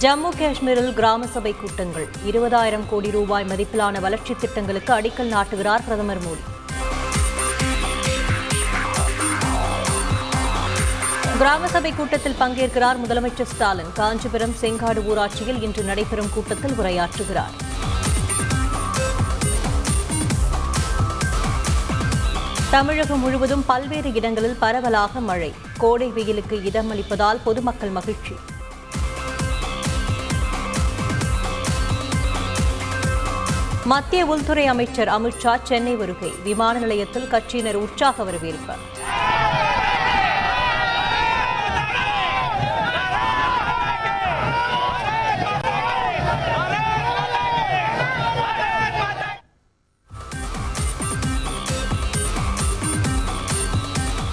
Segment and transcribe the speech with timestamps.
[0.00, 2.08] ஜம்மு காஷ்மீரில் கிராம சபை கூட்டங்கள்.
[2.26, 6.44] இருபதாயிரம் கோடி ரூபாய் மதிப்பிலான வளர்ச்சித் திட்டங்களுக்கு அடிக்கல் நாட்டுகிறார் பிரதமர் மோடி.
[11.38, 13.92] கிராம சபை கூட்டத்தில் பங்கேற்கிறார் முதலமைச்சர் ஸ்டாலின்.
[13.92, 17.54] காஞ்சிபுரம் செங்காடு ஊராட்சியில் இன்று நடைபெறும் கூட்டத்தில் உரையாற்றுகிறார்.
[22.70, 25.54] தமிழகம் முழுவதும் பல்வேறு இடங்களில் பரவலாக மழை.
[25.78, 28.34] கோடை வெயிலுக்கு இடமளிப்பதால் பொதுமக்கள் மகிழ்ச்சி.
[33.86, 36.32] மத்திய உள்துறை அமைச்சர் அமித்ஷா சென்னை வருகை.
[36.44, 38.74] விமான நிலையத்தில் கட்சியினர் உற்சாக வரவேற்பு.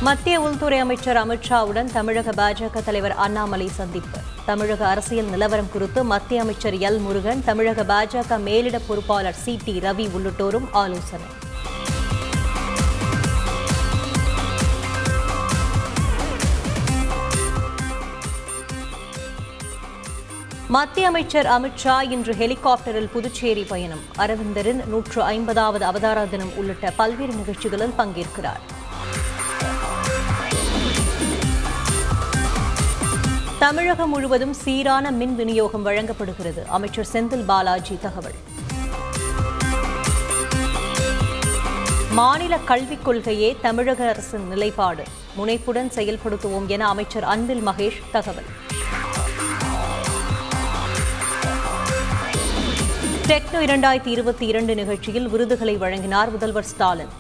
[0.02, 4.33] மத்திய உள்துறை அமைச்சர் அமித்ஷாவுடன் தமிழக பாஜக தலைவர் அண்ணாமலை சந்திப்பு.
[4.48, 10.06] தமிழக அரசியல் நிலவரம் குறித்து மத்திய அமைச்சர் எல் முருகன் தமிழக பாஜக மேலிட பொறுப்பாளர் சி டி ரவி
[10.16, 11.30] உள்ளிட்டோரும் ஆலோசனை.
[20.76, 24.06] மத்திய அமைச்சர் அமித்ஷா இன்று ஹெலிகாப்டரில் புதுச்சேரி பயணம்.
[24.18, 28.64] அரவிந்தரின் நூற்று ஐம்பதாவது அவதார தினம் உள்ளிட்ட பல்வேறு நிகழ்ச்சிகளில் பங்கேற்கிறார்.
[33.64, 36.66] தமிழகம் முழுவதும் சீரான மின் விநியோகம் வழங்கப்படுகிறது.
[36.68, 38.34] அமைச்சர் செந்தில் பாலாஜி தகவல்.
[42.12, 45.04] மாநில கல்விக் கொள்கையே தமிழக அரசின் நிலைப்பாடு.
[45.38, 48.44] முனைப்புடன் செயல்படுத்துவோம் என அமைச்சர் அன்பில் மகேஷ் தகவல்.
[53.28, 57.14] டெக்னோ இரண்டாயிரத்தி இருபத்தி இரண்டு நிகழ்ச்சியில் விருதுகளை வழங்கினார் முதல்வர் ஸ்டாலின்.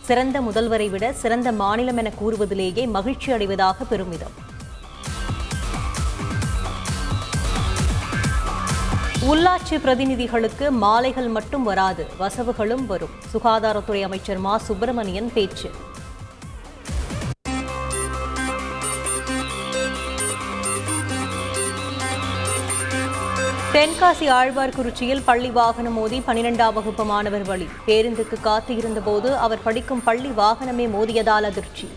[0.00, 4.50] சிறந்த முதல்வரை விட சிறந்த மாநிலம் என கூறுவதிலேயே மகிழ்ச்சி அடைவதாக பெருமிதம்.
[9.28, 13.08] உள்ளாட்சி பிரதிநிதிகளுக்கு மாலைகள் மட்டும் வராது வசவுகளும் வரும்.
[13.32, 14.58] சுகாதாரத்துறை அமைச்சர் மா.
[14.58, 15.70] சுப்பிரமணியன் பேச்சு.
[23.72, 30.28] தென்காசி ஆழ்வார்குறிச்சியில் பள்ளி வாகனம் மோதி பனிரெண்டாம் வகுப்பு மாணவர் பலி பேருந்துக்கு காத்து இருந்தபோது அவர் படிக்கும் பள்ளி
[30.28, 31.88] வாகனமே மோதியதால் அதிர்ச்சி.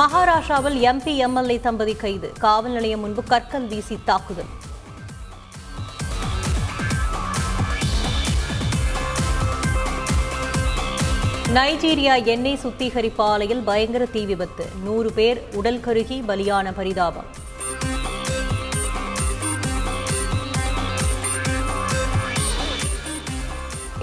[0.00, 2.32] மகாராஷ்டிராவில் எம்பி எம்எல்ஏ தம்பதி கைது.
[2.38, 4.50] காவல் நிலையம் முன்பு கற்கள் வீசி தாக்குதல்.
[11.56, 14.66] நைஜீரியா எண்ணெய் சுத்திகரிப்பு ஆலையில் பயங்கர தீ விபத்து.
[14.82, 17.30] நூறு பேர் உடல் கருகி பலியான பரிதாபம்.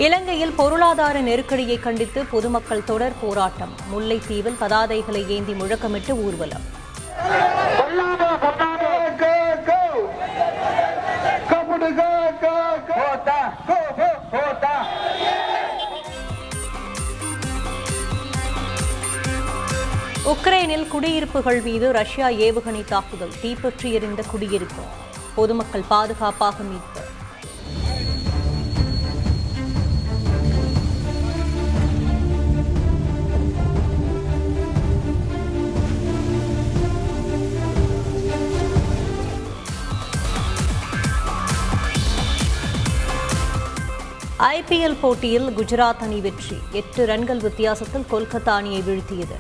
[0.05, 3.73] இலங்கையில் பொருளாதார நெருக்கடியை கண்டித்து பொதுமக்கள் தொடர் போராட்டம்.
[3.91, 6.65] முல்லைத்தீவில் பதாதைகளை ஏந்தி முழக்கமிட்டு ஊர்வலம்.
[20.25, 23.33] உக்ரைனில் குடியிருப்புகள் மீது ரஷ்யா ஏவுகணை தாக்குதல்.
[23.41, 24.81] தீப்பற்றி எரிந்த குடியிருப்பு.
[25.35, 26.99] பொதுமக்கள் பாதுகாப்பாக மீட்பு.
[44.39, 46.57] ஐபிஎல் போட்டியில் குஜராத் அணி வெற்றி.
[46.71, 49.37] எட்டு ரன்கள் வித்தியாசத்தில் கொல்கத்தா அணியை வீழ்த்தியது.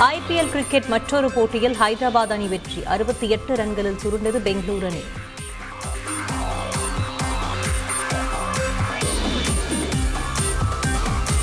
[0.00, 2.84] ஐபிஎல் கிரிக்கெட் மற்றொரு போட்டியில் ஹைதராபாத் அணி வெற்றி.
[2.84, 5.02] அறுபத்தி எட்டு ரன்களில் சுருண்டது பெங்களூரு அணி.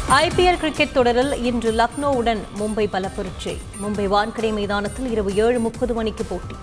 [0.10, 6.56] ஐபிஎல் கிரிக்கெட் தொடரில் இன்று லக்னோவுடன் மும்பை பலப்பரீட்சை மும்பை வான்கடை மைதானத்தில் இரவு ஏழு முப்பது மணிக்கு போட்டி.